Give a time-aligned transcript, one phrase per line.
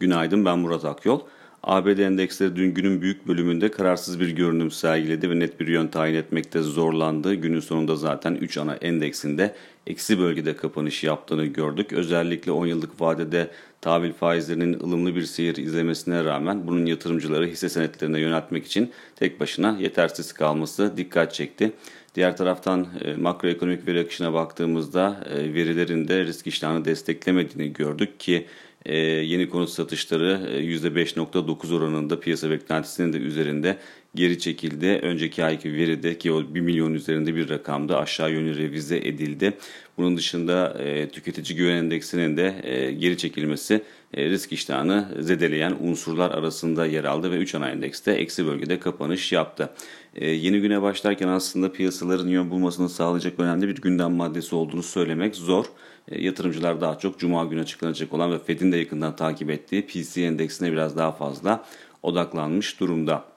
[0.00, 1.20] Günaydın ben Murat Akyol.
[1.62, 6.14] ABD endeksleri dün günün büyük bölümünde kararsız bir görünüm sergiledi ve net bir yön tayin
[6.14, 7.34] etmekte zorlandı.
[7.34, 9.54] Günün sonunda zaten 3 ana endeksinde
[9.86, 11.92] eksi bölgede kapanış yaptığını gördük.
[11.92, 18.20] Özellikle 10 yıllık vadede tahvil faizlerinin ılımlı bir seyir izlemesine rağmen bunun yatırımcıları hisse senetlerine
[18.20, 21.72] yöneltmek için tek başına yetersiz kalması dikkat çekti.
[22.14, 28.46] Diğer taraftan e, makroekonomik veri akışına baktığımızda e, verilerin de risk iştahını desteklemediğini gördük ki
[28.94, 33.78] yeni konut satışları e, %5.9 oranında piyasa beklentisinin de üzerinde
[34.16, 35.00] geri çekildi.
[35.02, 39.52] Önceki ayki veride ki o 1 milyon üzerinde bir rakamda aşağı yönlü revize edildi.
[39.96, 43.82] Bunun dışında e, tüketici güven endeksinin de e, geri çekilmesi
[44.14, 49.32] e, risk iştahını zedeleyen unsurlar arasında yer aldı ve 3 ana endekste eksi bölgede kapanış
[49.32, 49.70] yaptı.
[50.14, 55.36] E, yeni güne başlarken aslında piyasaların yön bulmasını sağlayacak önemli bir gündem maddesi olduğunu söylemek
[55.36, 55.64] zor.
[56.08, 60.22] E, yatırımcılar daha çok Cuma günü açıklanacak olan ve Fed'in de yakından takip ettiği PC
[60.22, 61.64] endeksine biraz daha fazla
[62.02, 63.35] odaklanmış durumda.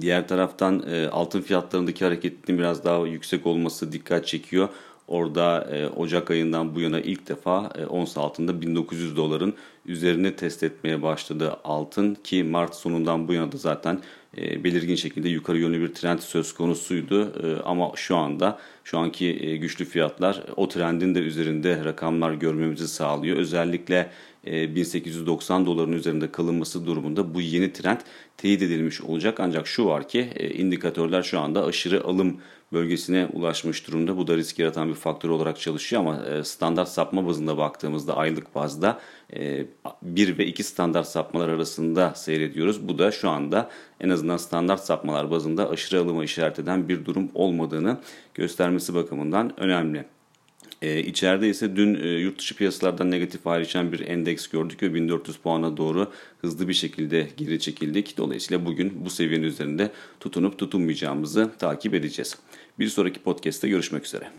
[0.00, 4.68] Diğer taraftan e, altın fiyatlarındaki hareketin biraz daha yüksek olması dikkat çekiyor.
[5.08, 9.54] Orada e, Ocak ayından bu yana ilk defa e, ons altında 1900 doların
[9.86, 14.00] üzerine test etmeye başladı altın ki Mart sonundan bu yana da zaten
[14.38, 17.32] e, belirgin şekilde yukarı yönlü bir trend söz konusuydu.
[17.42, 22.88] E, ama şu anda şu anki e, güçlü fiyatlar o trendin de üzerinde rakamlar görmemizi
[22.88, 23.36] sağlıyor.
[23.36, 24.10] Özellikle
[24.46, 28.00] 1890 doların üzerinde kalınması durumunda bu yeni trend
[28.36, 29.40] teyit edilmiş olacak.
[29.40, 30.20] Ancak şu var ki
[30.54, 32.40] indikatörler şu anda aşırı alım
[32.72, 34.16] bölgesine ulaşmış durumda.
[34.16, 39.00] Bu da risk yaratan bir faktör olarak çalışıyor ama standart sapma bazında baktığımızda aylık bazda
[40.02, 42.88] 1 ve 2 standart sapmalar arasında seyrediyoruz.
[42.88, 43.70] Bu da şu anda
[44.00, 47.98] en azından standart sapmalar bazında aşırı alıma işaret eden bir durum olmadığını
[48.34, 50.04] göstermesi bakımından önemli.
[50.84, 55.36] E, içeride ise dün e, yurt dışı piyasalardan negatif ayrışan bir endeks gördük ve 1400
[55.36, 58.16] puana doğru hızlı bir şekilde geri çekildik.
[58.16, 62.38] Dolayısıyla bugün bu seviyenin üzerinde tutunup tutunmayacağımızı takip edeceğiz.
[62.78, 64.30] Bir sonraki podcast'te görüşmek üzere.